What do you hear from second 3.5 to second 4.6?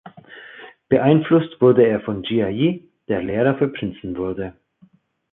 für Prinzen wurde.